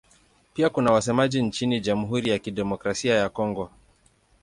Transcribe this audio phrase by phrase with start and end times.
[0.53, 3.69] Pia kuna wasemaji nchini Jamhuri ya Kidemokrasia ya Kongo.